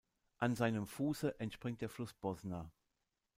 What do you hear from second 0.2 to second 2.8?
An seinem Fuße entspringt der Fluss Bosna.